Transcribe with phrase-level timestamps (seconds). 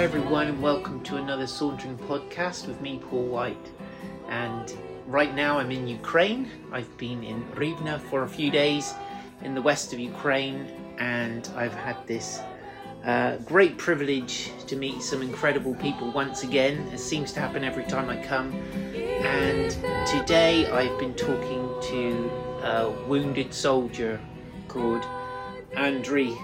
[0.00, 3.70] Hi, everyone, and welcome to another Sauntering podcast with me, Paul White.
[4.30, 4.74] And
[5.06, 6.50] right now, I'm in Ukraine.
[6.72, 8.94] I've been in Rivne for a few days
[9.42, 10.66] in the west of Ukraine,
[10.98, 12.40] and I've had this
[13.04, 16.78] uh, great privilege to meet some incredible people once again.
[16.94, 18.54] It seems to happen every time I come.
[18.94, 19.70] And
[20.08, 22.30] today, I've been talking to
[22.64, 24.18] a wounded soldier
[24.66, 25.02] called
[25.74, 26.34] Andriy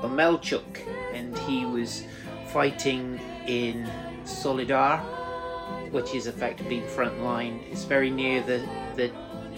[0.00, 2.04] Omelchuk, and he was
[2.52, 3.90] fighting in
[4.24, 4.98] Soledar,
[5.90, 7.60] which is effectively the front line.
[7.70, 8.66] It's very near the,
[8.96, 9.10] the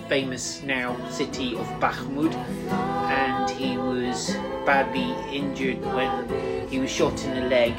[0.09, 4.34] famous now city of Bakhmut, and he was
[4.67, 7.75] badly injured when he was shot in the leg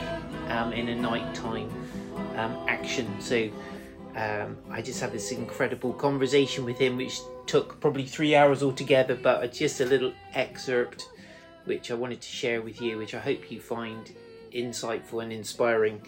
[0.49, 1.69] um, in a nighttime
[2.35, 3.07] um, action.
[3.19, 3.49] So
[4.15, 9.15] um, I just had this incredible conversation with him, which took probably three hours altogether,
[9.15, 11.07] but just a little excerpt
[11.65, 14.11] which I wanted to share with you, which I hope you find
[14.53, 16.01] insightful and inspiring.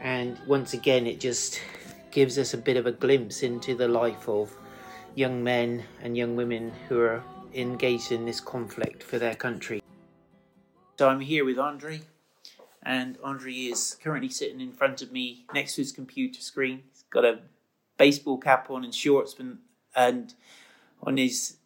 [0.00, 1.60] And once again, it just
[2.10, 4.54] gives us a bit of a glimpse into the life of
[5.14, 7.22] young men and young women who are
[7.54, 9.82] engaged in this conflict for their country.
[10.98, 12.02] So I'm here with Andre,
[12.82, 16.82] and Andre is currently sitting in front of me next to his computer screen.
[16.92, 17.40] He's got a
[17.96, 19.36] baseball cap on and shorts,
[19.96, 20.34] and
[21.02, 21.56] on his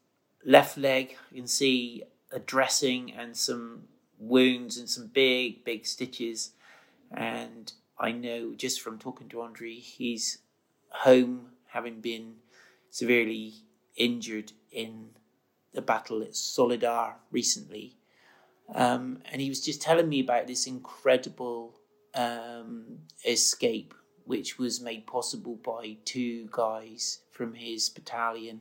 [0.44, 3.82] left leg, you can see a dressing and some
[4.18, 6.52] wounds and some big, big stitches.
[7.10, 10.38] And I know just from talking to Andre, he's
[10.90, 12.36] home having been
[12.90, 13.54] severely
[13.96, 15.10] injured in
[15.72, 17.96] the battle at Soledar recently.
[18.74, 21.74] Um, and he was just telling me about this incredible
[22.14, 28.60] um, escape, which was made possible by two guys from his battalion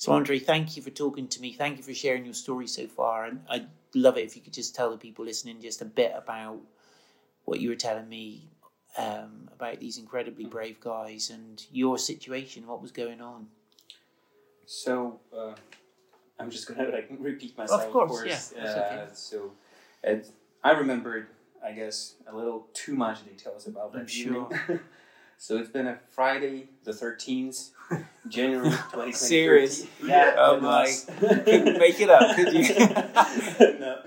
[0.00, 1.52] so, Andre, thank you for talking to me.
[1.52, 3.26] Thank you for sharing your story so far.
[3.26, 6.14] And I'd love it if you could just tell the people listening just a bit
[6.16, 6.56] about
[7.44, 8.48] what you were telling me
[8.96, 13.48] um, about these incredibly brave guys and your situation, what was going on.
[14.64, 15.52] So, uh,
[16.38, 17.84] I'm just gonna like repeat myself.
[17.84, 18.54] Of course, of course.
[18.56, 18.64] yeah.
[18.64, 19.08] Uh, okay.
[19.12, 19.52] So,
[20.64, 21.26] I remembered,
[21.62, 23.98] I guess, a little too much details about that.
[23.98, 24.48] I'm sure.
[25.36, 27.68] so it's been a Friday, the thirteenth,
[28.28, 29.12] January 2020.
[29.12, 29.86] Serious?
[30.02, 30.34] Yeah.
[30.38, 30.94] Oh my.
[31.18, 33.78] couldn't make it up, could you?
[33.78, 34.02] no.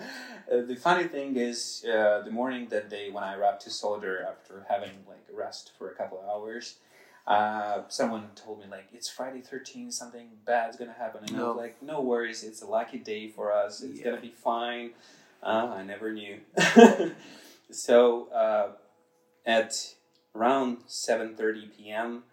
[0.51, 4.25] Uh, the funny thing is, uh, the morning that day when I arrived to Soledar
[4.25, 6.75] after having like rest for a couple of hours,
[7.25, 11.45] uh, someone told me like it's Friday 13, something bad's gonna happen, and no.
[11.45, 13.81] I was like, no worries, it's a lucky day for us.
[13.81, 14.05] It's yeah.
[14.05, 14.91] gonna be fine.
[15.41, 16.39] Uh, I never knew.
[17.71, 18.71] so uh,
[19.45, 19.95] at
[20.35, 22.23] around 7:30 p.m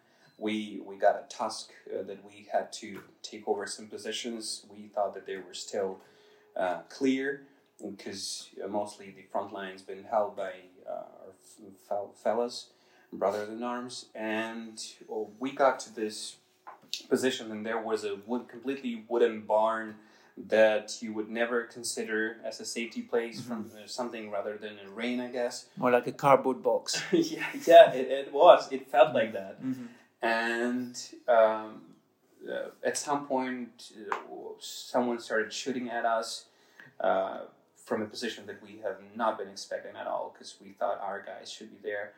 [0.41, 4.65] we we got a task uh, that we had to take over some positions.
[4.69, 6.01] We thought that they were still
[6.57, 7.43] uh, clear
[7.79, 10.53] because uh, mostly the front line's been held by
[10.89, 11.27] uh,
[11.91, 12.69] our f- fellas,
[13.13, 16.37] brothers in arms, and well, we got to this
[17.09, 19.97] position, and there was a wood, completely wooden barn
[20.37, 23.49] that you would never consider as a safety place mm-hmm.
[23.49, 25.67] from uh, something rather than a rain, I guess.
[25.77, 27.03] More like a cardboard box.
[27.13, 28.73] yeah, yeah, it, it was.
[28.73, 29.63] It felt like that.
[29.63, 29.87] Mm-hmm
[30.23, 30.97] and
[31.29, 31.83] um,
[32.49, 34.17] uh, at some point uh,
[34.59, 36.47] someone started shooting at us
[37.01, 37.41] uh,
[37.77, 41.23] from a position that we have not been expecting at all because we thought our
[41.23, 42.13] guys should be there.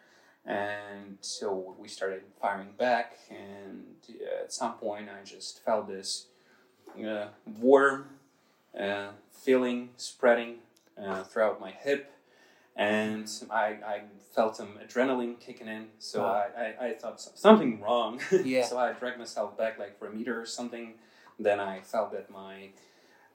[0.45, 6.27] And so we started firing back and uh, at some point i just felt this
[7.07, 7.27] uh,
[7.61, 8.07] warm
[8.79, 10.57] uh, feeling spreading
[11.31, 12.13] throughout my hip
[12.77, 14.03] and I, I
[14.35, 15.89] felt some adrenaline kicking in.
[15.99, 16.47] So wow.
[16.57, 18.21] I, I, I, thought something wrong.
[18.45, 18.65] Yeah.
[18.65, 20.95] so I dragged myself back like for a meter or something.
[21.39, 22.71] Then I felt that my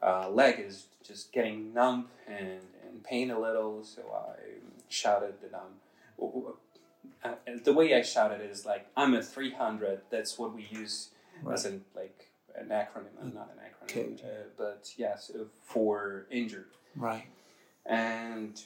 [0.01, 3.83] uh, leg is just getting numb and, and pain a little.
[3.83, 4.59] So I
[4.89, 6.53] shouted that I'm.
[7.23, 7.31] Uh,
[7.63, 10.01] the way I shouted is like I'm a 300.
[10.09, 11.09] That's what we use
[11.43, 11.53] right.
[11.53, 13.13] as in like an acronym.
[13.21, 14.23] I'm not an acronym, okay.
[14.23, 16.71] uh, but yes, uh, for injured.
[16.95, 17.27] Right.
[17.85, 18.59] And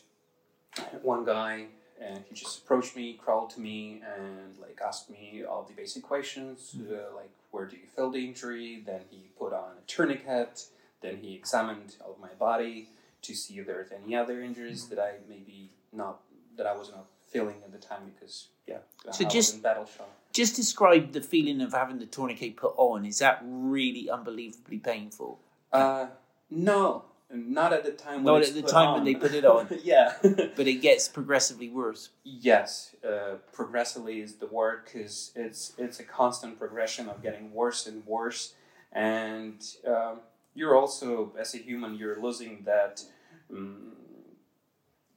[1.01, 1.67] one guy
[2.01, 6.03] and he just approached me, crawled to me, and like asked me all the basic
[6.03, 6.93] questions, mm-hmm.
[6.93, 8.81] uh, like where do you feel the injury?
[8.85, 10.65] Then he put on a tourniquet.
[11.01, 12.89] Then he examined all of my body
[13.23, 14.95] to see if there's any other injuries mm-hmm.
[14.95, 16.21] that I maybe not
[16.57, 18.77] that I was not feeling at the time because yeah.
[19.11, 20.09] So I just battle shock.
[20.33, 23.05] Just describe the feeling of having the tourniquet put on.
[23.05, 25.39] Is that really unbelievably painful?
[25.73, 26.07] Uh,
[26.49, 28.23] no, not at the time.
[28.23, 28.93] Not at the time on.
[28.95, 29.67] when they put it on.
[29.83, 32.09] yeah, but it gets progressively worse.
[32.23, 37.87] Yes, uh, progressively is the word because it's it's a constant progression of getting worse
[37.87, 38.53] and worse,
[38.91, 40.19] and um,
[40.53, 43.03] you're also as a human you're losing that
[43.51, 43.93] um,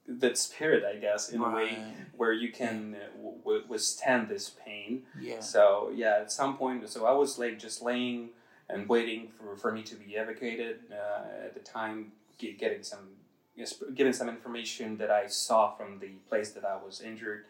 [0.07, 1.77] that spirit, I guess, in a way
[2.15, 5.03] where you can uh, w- withstand this pain.
[5.19, 5.39] Yeah.
[5.39, 8.29] So yeah, at some point, so I was like just laying
[8.69, 10.79] and waiting for, for me to be evacuated.
[10.91, 13.09] Uh, at the time, ge- getting some,
[13.55, 17.45] yes, given some information that I saw from the place that I was injured,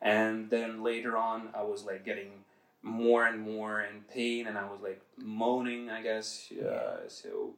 [0.00, 2.30] and then later on, I was like getting
[2.82, 5.90] more and more in pain, and I was like moaning.
[5.90, 6.50] I guess.
[6.52, 7.54] Uh, So.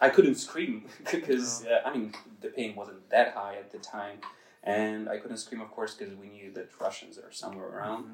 [0.00, 4.18] I couldn't scream because uh, I mean the pain wasn't that high at the time,
[4.64, 8.04] and I couldn't scream, of course, because we knew that Russians are somewhere around.
[8.06, 8.08] Mm.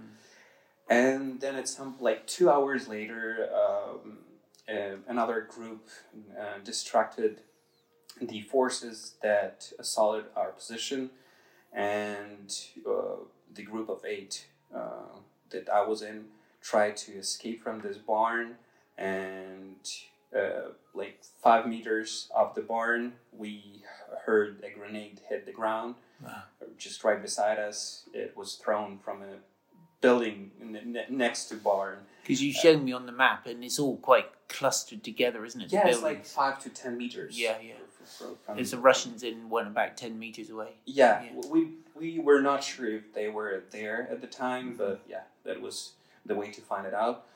[0.88, 4.18] And then at some like two hours later, um,
[4.68, 5.88] uh, another group
[6.38, 7.40] uh, distracted
[8.20, 11.10] the forces that assaulted our position,
[11.72, 12.54] and
[12.88, 13.16] uh,
[13.54, 15.18] the group of eight uh,
[15.50, 16.24] that I was in
[16.60, 18.56] tried to escape from this barn,
[18.96, 19.76] and
[20.36, 23.82] uh, like five meters off the barn, we
[24.24, 26.42] heard a grenade hit the ground Wow.
[26.76, 28.02] just right beside us.
[28.12, 29.36] It was thrown from a
[30.00, 30.50] building
[31.10, 31.98] next to barn.
[32.22, 35.72] Because you showed me on the map, and it's all quite clustered together, isn't it?
[35.72, 37.38] Yeah, it's like five to ten meters.
[37.38, 37.74] Yeah, yeah.
[38.44, 40.74] from- There's the Russians in one about ten meters away.
[40.86, 41.40] Yeah, Yeah.
[41.50, 44.76] we we were not sure if they were there at the time, Mm-hmm.
[44.78, 45.92] but yeah, that was
[46.24, 47.26] the way to find it out.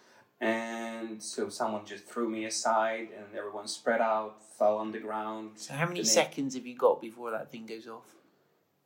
[0.40, 5.52] And so someone just threw me aside, and everyone spread out, fell on the ground.
[5.56, 8.14] So how many seconds have you got before that thing goes off?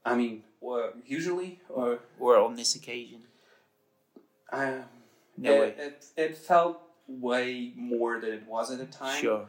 [0.05, 3.23] I mean, well, usually, or Or on this occasion?
[4.53, 4.85] Um,
[5.37, 5.75] No it, way.
[5.79, 9.21] it it felt way more than it was at the time.
[9.21, 9.47] Sure.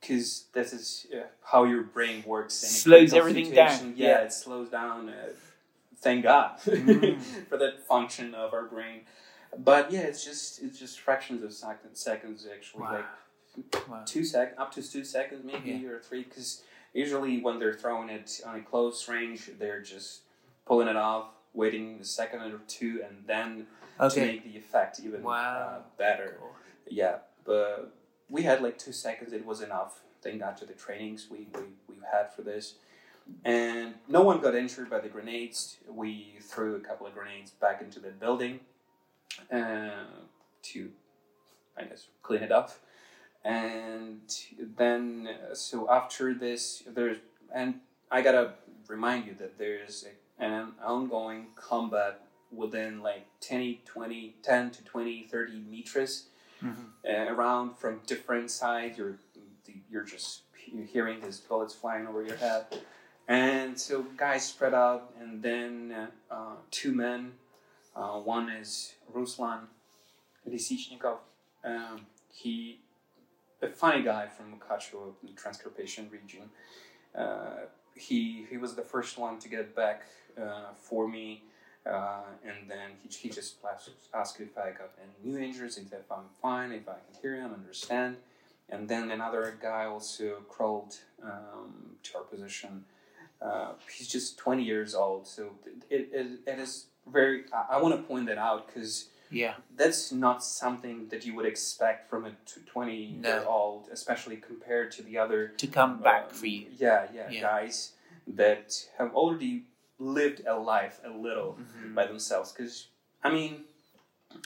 [0.00, 2.62] because this is uh, how your brain works.
[2.62, 4.18] in Slows everything down, Yeah, yeah.
[4.24, 5.08] it slows down.
[5.08, 5.28] Uh,
[5.96, 7.20] thank God Mm.
[7.48, 9.00] for that function of our brain.
[9.56, 12.00] But yeah, it's just it's just fractions of seconds.
[12.00, 12.92] Seconds actually, Wow.
[12.92, 14.02] like Wow.
[14.06, 15.88] two sec up to two seconds maybe Yeah.
[15.88, 16.22] or three.
[16.22, 16.62] Because
[16.92, 20.20] usually when they're throwing it on a close range, they're just
[20.66, 23.66] pulling it off, waiting a second or two, and then
[23.98, 25.84] to make the effect even uh, Wow.
[25.96, 26.38] better.
[26.88, 27.92] Yeah, but
[28.30, 29.32] we had like two seconds.
[29.32, 30.00] It was enough.
[30.22, 32.74] Thank God to the trainings we, we, we've had for this.
[33.44, 35.76] And no one got injured by the grenades.
[35.86, 38.60] We threw a couple of grenades back into the building
[39.52, 39.90] uh,
[40.62, 40.90] to,
[41.76, 42.72] I guess, clean it up.
[43.44, 44.20] And
[44.76, 47.18] then, uh, so after this, there's,
[47.54, 47.80] and
[48.10, 48.54] I gotta
[48.88, 52.20] remind you that there's a, an ongoing combat
[52.50, 56.28] within like 10, 20, 10 to 20, 30 meters
[56.62, 56.86] Mhm.
[57.08, 58.98] uh, around from different sides.
[58.98, 59.18] You're
[59.90, 62.66] you're just you're hearing these bullets flying over your head,
[63.28, 67.38] and so guys spread out, and then uh, uh, two men.
[67.94, 69.66] Uh, one is Ruslan
[70.48, 71.18] Lisichnikov.
[71.64, 72.80] Um, he
[73.62, 76.50] a funny guy from Mukachevo, the Transcarpathian region.
[77.14, 77.66] Uh,
[77.98, 80.02] he he was the first one to get back
[80.40, 81.42] uh, for me.
[81.86, 83.56] Uh, and then he, he just
[84.12, 87.54] asked, if I got any new injuries, if I'm fine, if I can hear him,
[87.54, 88.16] understand.
[88.68, 92.84] And then another guy also crawled um, to our position.
[93.40, 95.52] Uh, he's just 20 years old, so
[95.88, 97.44] it, it, it is very.
[97.52, 99.54] I, I want to point that out because Yeah.
[99.76, 102.32] that's not something that you would expect from a
[102.66, 103.28] 20 No.
[103.28, 106.66] year old, especially compared to the other To come back um, for you.
[106.76, 107.40] Yeah, yeah, Yeah.
[107.40, 107.92] guys
[108.26, 109.64] that have already
[109.98, 111.94] lived a life a little Mhm.
[111.94, 112.52] by themselves.
[112.52, 112.88] Because
[113.22, 113.64] I mean,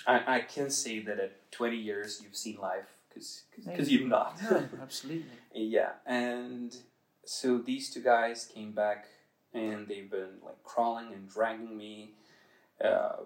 [0.07, 4.41] I, I can say that at twenty years you've seen life because because you've not.
[4.43, 5.27] No, absolutely.
[5.55, 6.75] yeah, and
[7.25, 9.07] so these two guys came back
[9.53, 12.13] and they've been like crawling and dragging me.
[12.83, 13.17] Uh,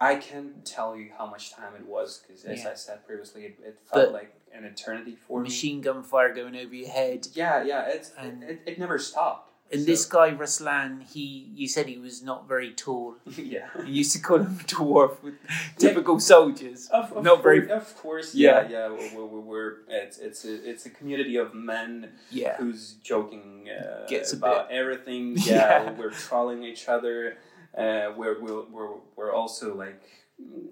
[0.00, 2.70] I can't tell you how much time it was because, as Yeah.
[2.70, 5.44] I said previously, it, it felt But- like an eternity for me.
[5.44, 7.28] Machine gun fire going over your head.
[7.34, 9.48] Yeah, yeah, it's, And- it, it, never stopped.
[9.72, 13.16] And So- this guy Ruslan, he you said he was not very tall.
[13.36, 13.68] yeah.
[13.84, 15.34] You used to call him a dwarf with
[15.78, 16.88] typical soldiers.
[16.88, 18.62] Of, of Not very- course, of course, Yeah.
[18.62, 19.08] yeah, yeah.
[19.14, 22.56] We're, we're, we're it's it's a it's a community of men Yeah.
[22.56, 25.36] who's joking uh, about everything.
[25.36, 25.84] Yeah.
[25.84, 27.36] Yeah, we're trolling each other.
[27.76, 30.02] Uh, we're, we're we're we're also like,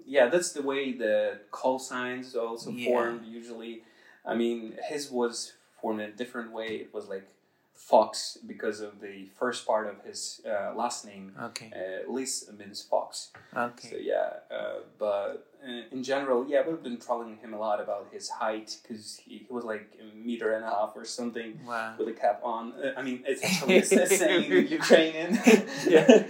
[0.05, 2.85] yeah, that's the way the call signs also Yeah.
[2.89, 3.25] formed.
[3.25, 3.83] Usually,
[4.25, 6.67] I mean, his was formed in a different way.
[6.67, 7.27] It was like
[7.73, 11.31] Fox because of the first part of his uh, last name.
[11.41, 11.71] Okay.
[11.73, 13.31] Uh, Lis means fox.
[13.55, 13.89] Okay.
[13.91, 18.07] So yeah, uh, but uh, in general, yeah, we've been trolling him a lot about
[18.11, 21.95] his height because he, he was like a meter and a half or something Wow.
[21.97, 22.73] with a cap on.
[22.73, 25.39] Uh, I mean, it's actually same in Ukrainian.
[25.87, 26.27] Yeah.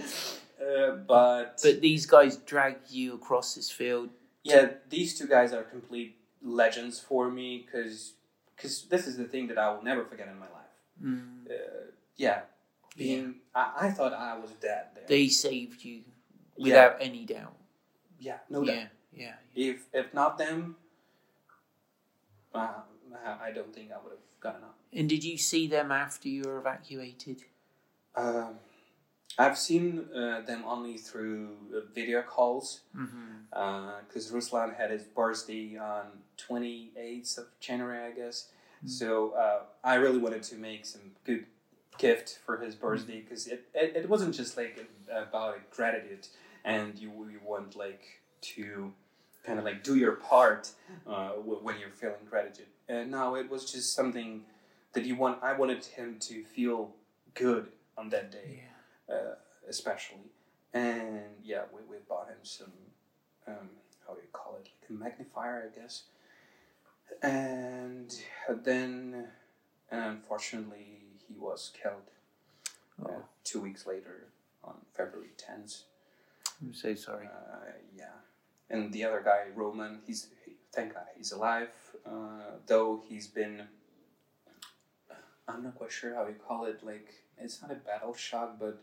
[0.70, 4.10] Uh, but, But these guys dragged you across this field.
[4.44, 8.14] yeah, these two guys are complete legends for me because
[8.56, 10.74] because this is the thing that I will never forget in my life.
[11.02, 11.50] Mm.
[11.50, 12.40] Uh, yeah,
[12.96, 15.04] being I, I thought I was dead there.
[15.08, 16.02] They saved you
[16.56, 16.64] Yeah.
[16.64, 17.56] without any doubt.
[18.18, 18.76] yeah, no doubt.
[18.76, 18.88] yeah,
[19.22, 19.34] yeah.
[19.54, 20.76] If if not them,
[22.54, 22.82] uh,
[23.46, 24.76] I don't think I would have gotten up.
[24.92, 27.44] And did you see them after you were evacuated?
[28.16, 28.54] Um,
[29.38, 34.00] I've seen uh, them only through uh, video calls Mm-hmm.
[34.06, 36.06] because Ruslan had his birthday on
[36.38, 38.48] 28th of January, I guess.
[38.84, 38.88] Mm.
[38.90, 41.46] So uh, I really wanted to make some good
[41.98, 46.26] gift for his birthday because it, it, it wasn't just like about gratitude
[46.64, 48.02] and you, you want like
[48.42, 48.92] to
[49.44, 50.70] kind of like do your part
[51.06, 52.66] uh, w- when you're feeling gratitude.
[52.88, 54.42] And no, it was just something
[54.94, 55.42] that you want.
[55.42, 56.92] I wanted him to feel
[57.34, 57.68] good
[57.98, 58.69] on that day Yeah.
[59.10, 59.34] Uh,
[59.68, 60.30] especially.
[60.72, 62.72] And yeah, we, we bought him some,
[63.46, 63.70] um,
[64.06, 66.04] how do you call it, like a magnifier, I guess.
[67.22, 68.14] And
[68.62, 69.28] then,
[69.90, 72.10] unfortunately, he was killed
[73.02, 74.28] uh, Oh, two weeks later
[74.62, 75.82] on February 10th.
[76.62, 77.26] I'm so sorry.
[77.26, 78.04] Uh, yeah.
[78.68, 81.70] And the other guy, Roman, he's, he, thank God, he's alive,
[82.06, 83.62] uh, though he's been,
[85.48, 88.82] I'm not quite sure how you call it, like, it's not a battle shock, but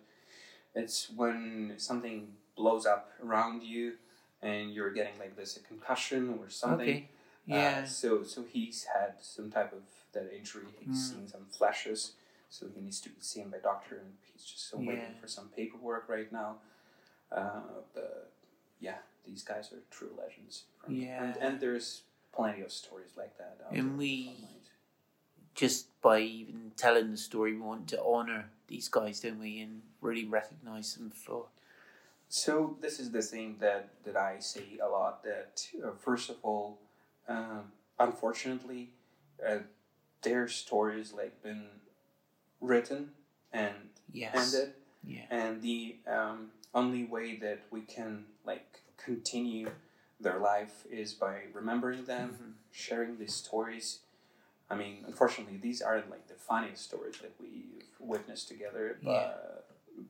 [0.81, 3.93] it's when something blows up around you
[4.41, 6.88] and you're getting like this a concussion or something.
[6.89, 7.10] Okay.
[7.50, 7.86] Uh, Yeah.
[7.86, 10.65] so so he's had some type of that injury.
[10.79, 11.10] He's Mm.
[11.13, 12.13] seen some flashes,
[12.50, 15.50] so he needs to be seen by doctor, and he's just still waiting for some
[15.50, 16.60] paperwork right now.
[17.31, 17.62] Uh,
[17.93, 18.31] but
[18.79, 20.63] yeah, these guys are true legends.
[20.79, 21.07] for me.
[21.10, 21.46] and, Yeah.
[21.48, 23.57] and there's plenty of stories like that.
[23.65, 24.56] out And we- online.
[25.57, 29.59] Just by even telling the story, we want to honour these guys, don't we?
[29.61, 31.47] And really recognise them for.
[32.29, 35.23] So this is the thing that that I say a lot.
[35.23, 36.79] That uh, first of all,
[37.27, 38.91] um, unfortunately,
[39.45, 39.59] uh,
[40.23, 41.67] their stories like been
[42.61, 43.11] written
[43.53, 43.75] and
[44.11, 44.33] Yes.
[44.53, 44.73] ended,
[45.03, 45.25] Yeah.
[45.29, 49.71] and the um, only way that we can like continue
[50.19, 52.53] their life is by remembering them, Mhm.
[52.71, 53.99] sharing these stories.
[54.69, 59.65] I mean, unfortunately, these aren't like the funniest stories that we've witnessed together, but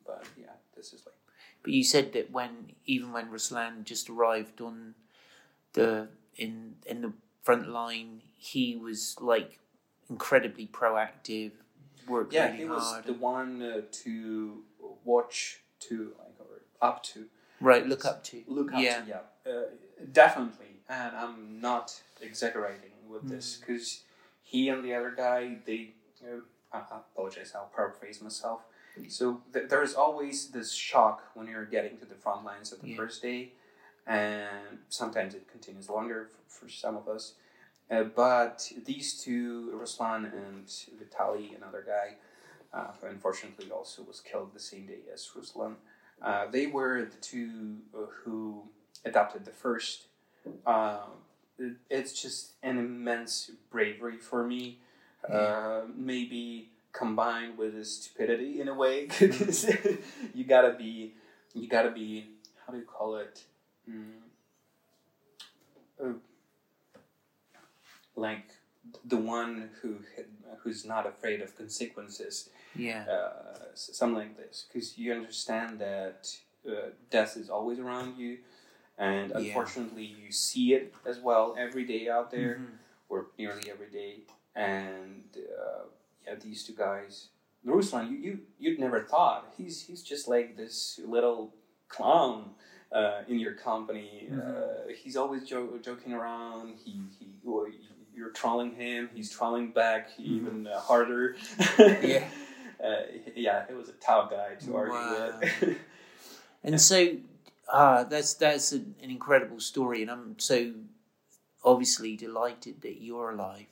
[0.05, 1.15] but yeah, this is like.
[1.63, 4.95] But you said that when even when Ruslan just arrived on
[5.73, 9.59] the in in the front line, he was like
[10.09, 11.51] incredibly proactive,
[12.07, 13.05] worked Yeah, really he was hard.
[13.05, 14.63] the one uh, to
[15.03, 17.25] watch to like or up to
[17.61, 18.43] right, look up to.
[18.47, 19.01] look up yeah.
[19.01, 19.07] to.
[19.07, 19.61] Yeah, uh,
[20.11, 20.65] definitely.
[20.89, 23.59] And I'm not exaggerating with this Mm.
[23.67, 24.03] because
[24.47, 25.91] he and the other guy, they.
[26.23, 26.39] Uh,
[26.71, 27.51] I I apologize.
[27.55, 28.61] I'll paraphrase myself.
[29.09, 32.89] So th- there's always this shock when you're getting to the front lines of the
[32.89, 32.97] Yeah.
[32.97, 33.51] first day,
[34.07, 37.33] and sometimes it continues longer for, for some of us.
[37.91, 40.65] Uh, but these two, Ruslan and
[40.99, 42.15] Vitali, another guy,
[42.73, 45.75] uh, who unfortunately also was killed the same day as Ruslan,
[46.21, 48.63] uh, they were the two uh, who
[49.05, 50.07] adopted the first.
[51.59, 54.79] It, it's just an immense bravery for me.
[55.29, 59.69] Uh, maybe combined with the stupidity in a way, because
[60.33, 61.13] you gotta be,
[61.53, 62.27] you gotta be,
[62.65, 63.43] how do you call it?
[63.89, 64.03] Mm,
[66.01, 66.13] uh,
[68.15, 68.45] like
[69.05, 69.97] the one who
[70.63, 73.03] who's not afraid of consequences Yeah.
[73.09, 76.35] uh, something like this because you understand that
[76.67, 78.39] uh, death is always around you
[78.97, 79.37] and Yeah.
[79.37, 82.77] unfortunately you see it as well every day out there Mhm.
[83.09, 84.21] or nearly every day
[84.55, 85.83] and uh,
[86.25, 87.29] yeah these two guys
[87.65, 91.53] Ruslan you, you you'd never thought he's he's just like this little
[91.89, 92.51] clown
[92.91, 94.39] uh, in your company Mhm.
[94.39, 97.69] uh, he's always jo- joking around he, he or
[98.15, 101.35] you're trolling him he's trolling back even uh, harder
[102.01, 102.27] Yeah.
[102.83, 103.01] uh,
[103.35, 105.39] yeah, it was a tough guy to argue Wow.
[105.41, 105.77] with.
[106.63, 107.15] And so,
[107.69, 110.73] ah, that's that's an, an incredible story, and I'm so
[111.63, 113.67] obviously delighted that you're alive.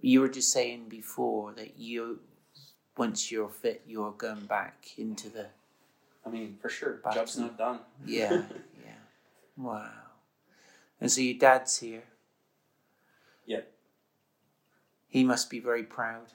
[0.00, 2.20] You were just saying before that you,
[2.96, 5.46] once you're fit, you're going back into the
[6.24, 7.80] I mean, for sure, job's not done.
[8.06, 8.32] yeah,
[8.84, 8.92] yeah.
[9.56, 9.90] Wow.
[11.00, 12.04] And so your dad's here.
[13.46, 13.72] Yep.
[15.08, 16.32] He must be very proud.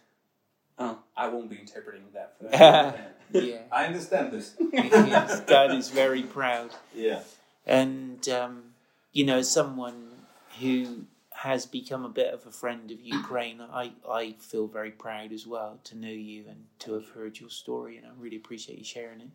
[0.79, 3.17] Oh, I won't be interpreting that for that.
[3.31, 3.61] Yeah.
[3.71, 4.55] I understand this.
[4.71, 6.71] His dad is very proud.
[6.95, 7.21] Yeah.
[7.65, 8.63] And, um,
[9.11, 10.11] you know, someone
[10.59, 15.31] who has become a bit of a friend of Ukraine, I, I feel very proud
[15.31, 18.79] as well to know you and to have heard your story, and I really appreciate
[18.79, 19.29] you sharing it.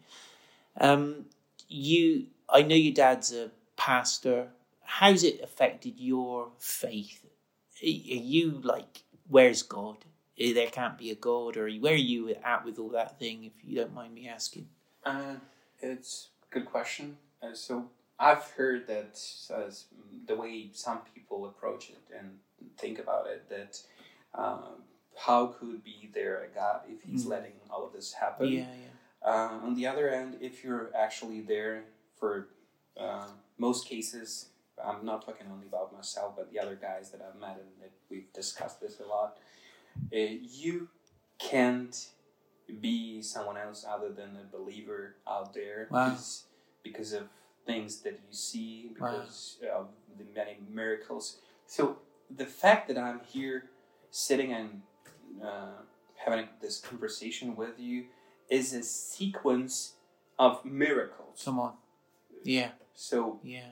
[0.81, 1.27] Um,
[1.69, 4.49] you, I know your dad's a pastor.
[4.83, 7.25] How's it affected your faith?
[7.83, 9.99] Are you like, where's God?
[10.39, 13.45] Eh, there can't be a God, or where are you at with all that thing,
[13.45, 14.69] if you don't mind me asking?
[15.05, 15.35] Uh,
[15.81, 17.17] it's a good question.
[17.43, 19.21] Uh, so I've heard that
[19.53, 19.71] uh,
[20.27, 22.39] the way some people approach it and
[22.79, 23.81] think about it, that
[24.35, 24.83] um,
[25.17, 27.31] how could be there a God if He's Mm.
[27.31, 28.49] letting all of this happen?
[28.49, 29.29] Yeah, yeah.
[29.29, 31.85] Uh, on the other end, if you're actually there
[32.19, 32.49] for
[32.99, 33.27] uh,
[33.59, 34.47] most cases,
[34.83, 37.93] I'm not talking only about myself, but the other guys that I've met and that
[38.11, 39.37] we've discussed this a lot.
[40.13, 40.89] Uh, you
[41.39, 42.09] can't
[42.81, 46.11] be someone else other than a believer out there Wow.
[46.11, 46.45] because,
[46.83, 47.29] because of
[47.67, 49.11] things that you see, Wow.
[49.11, 51.39] because of the many miracles.
[51.67, 51.99] So
[52.35, 53.71] the fact that I'm here
[54.11, 54.83] sitting and
[55.43, 55.83] uh,
[56.17, 58.07] having this conversation with you
[58.49, 59.95] is a sequence
[60.39, 61.43] of miracles.
[61.45, 61.73] Come on.
[62.45, 63.71] Yeah, So yeah.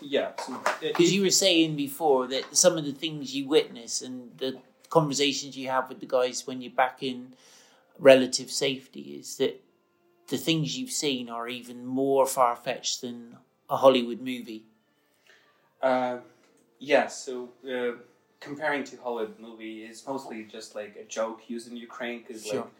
[0.00, 4.02] yeah, so it- Because you were saying before that some of the things you witness
[4.02, 4.58] and the
[4.90, 7.34] conversations you have with the guys when you're back in
[7.98, 9.62] relative safety is that
[10.28, 13.36] the things you've seen are even more far fetched than
[13.70, 14.64] a Hollywood movie.
[15.80, 16.18] Uh,
[16.78, 17.96] yeah, so uh,
[18.40, 22.62] comparing to Hollywood movie is mostly just like a joke used in Ukraine because Sure.
[22.62, 22.70] like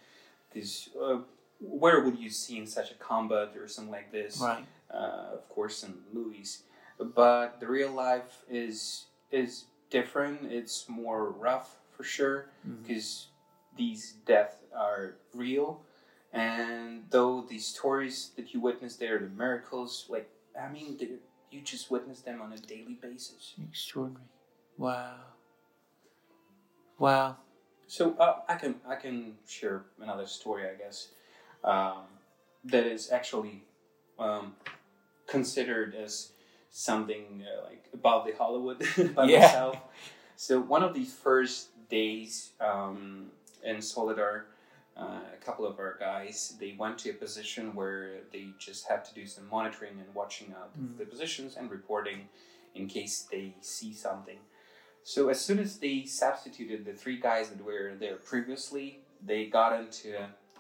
[0.52, 1.18] because uh,
[1.60, 4.40] where would you see in such a combat or something like this?
[4.40, 4.64] Right.
[4.92, 6.62] Uh, of course, in movies,
[6.98, 10.50] but the real life is is different.
[10.50, 12.46] It's more rough for sure
[12.82, 13.28] because
[13.76, 15.80] these deaths are real.
[16.32, 20.28] And though these stories that you witness there, the miracles, like
[20.60, 20.98] I mean,
[21.50, 23.54] you just witness them on a daily basis.
[23.70, 24.26] Extraordinary.
[24.76, 25.14] Wow.
[26.98, 27.36] Wow.
[27.86, 31.08] So uh, I can I can share another story, I guess,
[31.64, 32.04] um,
[32.64, 33.62] that is actually
[34.18, 34.54] um,
[35.26, 36.32] considered as
[36.70, 38.78] something uh, like above the Hollywood
[39.14, 39.40] by Yeah.
[39.40, 39.78] myself.
[40.36, 43.26] So one of the first days um,
[43.62, 44.42] in Soledar,
[44.96, 49.04] uh, a couple of our guys they went to a position where they just had
[49.04, 50.96] to do some monitoring and watching out Mm.
[50.98, 52.28] the positions and reporting
[52.74, 54.38] in case they see something.
[55.04, 59.78] So as soon as they substituted the three guys that were there previously, they got
[59.78, 60.16] into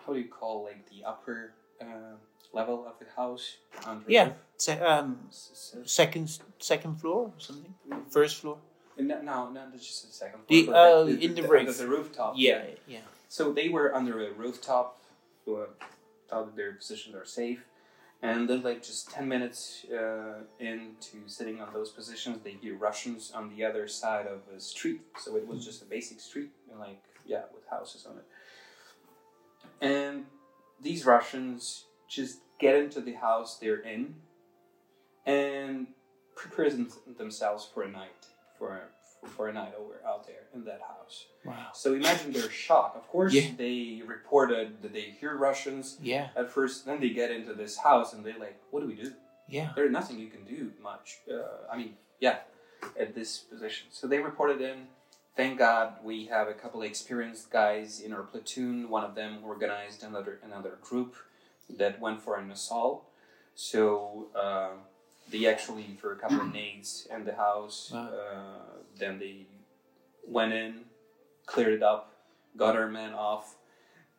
[0.06, 2.14] how do you call like the upper uh,
[2.52, 3.56] level of the house?
[3.84, 4.32] Under Yeah.
[4.56, 5.18] Se- um,
[5.84, 7.74] second second floor or something.
[8.10, 8.58] First floor.
[8.98, 10.40] No, no, no, just a second.
[10.48, 11.60] The- but oh, in the roof.
[11.60, 12.34] under the rooftop.
[12.36, 12.64] Yeah.
[12.86, 13.00] Yeah.
[13.28, 15.02] So they were under a rooftop,
[15.48, 15.66] uh,
[16.28, 17.64] thought that their positions are safe,
[18.22, 23.32] and then like just ten minutes uh, into sitting on those positions, they hear Russians
[23.34, 25.00] on the other side of a street.
[25.18, 28.24] So it was just a basic street, and like yeah, with houses on it.
[29.80, 30.24] And
[30.80, 34.14] these Russians just get into the house they're in,
[35.26, 35.88] and
[36.34, 38.26] prepare them- themselves for a night,
[38.58, 38.80] for
[39.36, 41.26] for a night over out there in that house.
[41.44, 41.68] Wow.
[41.74, 42.94] So imagine their shock.
[42.94, 43.50] Of course, Yeah.
[43.56, 46.28] they reported that they hear Russians Yeah.
[46.36, 46.84] at first.
[46.86, 49.12] Then they get into this house and they're like, "What do we do?
[49.48, 49.72] Yeah.
[49.74, 52.38] There's nothing you can do much." Uh, I mean, yeah,
[52.96, 53.88] at this position.
[53.90, 54.88] So they reported in.
[55.34, 58.88] Thank God we have a couple of experienced guys in our platoon.
[58.88, 61.16] One of them organized another another group
[61.68, 63.04] that went for an assault.
[63.54, 64.70] So uh,
[65.30, 67.90] they actually for a couple of nades in the house.
[67.92, 68.08] Wow.
[68.08, 69.46] Uh, then they
[70.26, 70.80] went in,
[71.46, 72.12] cleared it up,
[72.56, 73.56] got our men off,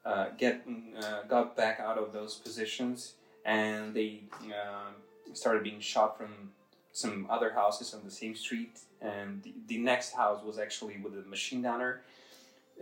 [0.05, 0.65] uh, get
[1.01, 3.13] uh, got back out of those positions,
[3.45, 4.91] and they uh,
[5.33, 6.51] started being shot from
[6.91, 8.79] some other houses on the same street.
[9.01, 12.01] And the, the next house was actually with a machine gunner.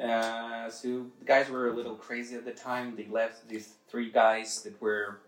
[0.01, 2.95] Uh, so the guys were a little crazy at the time.
[2.95, 5.19] They left these three guys that were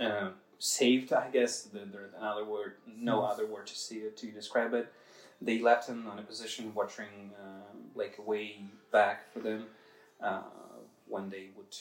[0.00, 1.12] uh, saved.
[1.12, 4.92] I guess the, there's another word, no other word to see to describe it.
[5.40, 8.56] They left him on a position watching uh, like a way
[8.90, 9.66] back for them
[10.20, 10.42] uh,
[11.06, 11.76] when they would.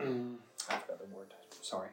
[0.00, 0.36] Mm,
[0.70, 1.34] I forgot the word.
[1.60, 1.88] Sorry.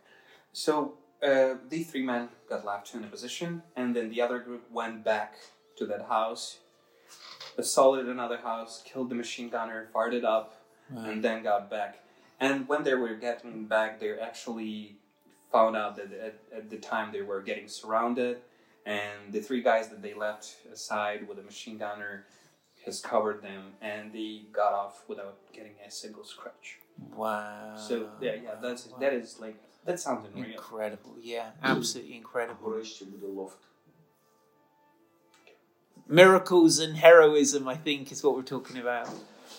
[0.54, 4.70] So uh, these three men got left in a position, and then the other group
[4.72, 5.36] went back
[5.78, 6.60] to that house,
[7.58, 10.56] assaulted another house, killed the machine gunner, fired it up,
[10.92, 11.06] Wow.
[11.06, 12.00] and then got back.
[12.40, 14.96] And when they were getting back, they actually
[15.52, 18.38] found out that at, at the time they were getting surrounded,
[18.86, 22.26] and the three guys that they left aside with a machine gunner
[22.86, 26.78] has covered them, and they got off without getting a single scratch.
[27.16, 27.76] Wow.
[27.76, 28.98] So yeah, yeah, that's wow.
[29.00, 30.52] that is like that sounds unreal.
[30.52, 32.82] Incredible, yeah, absolutely incredible.
[36.08, 39.10] Miracles and heroism, I think, is what we're talking about.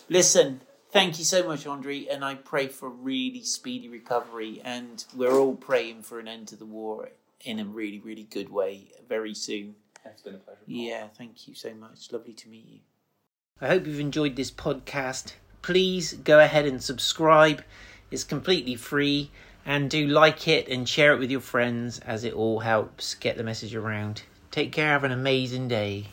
[0.08, 4.60] Listen, thank you so much, Andre, and I pray for really speedy recovery.
[4.64, 7.10] And we're all praying for an end to the war
[7.44, 9.74] in a really, really good way very soon.
[10.04, 10.60] It's been a pleasure.
[10.66, 12.12] Yeah, thank you so much.
[12.12, 12.78] Lovely to meet you.
[13.60, 15.34] I hope you've enjoyed this podcast.
[15.62, 17.62] Please go ahead and subscribe.
[18.10, 19.30] It's completely free.
[19.66, 23.36] And do like it and share it with your friends as it all helps get
[23.36, 24.22] the message around.
[24.50, 24.92] Take care.
[24.92, 26.06] Have an amazing day.